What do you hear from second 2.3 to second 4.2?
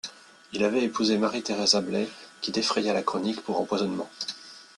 qui défraya la chronique pour empoisonnement.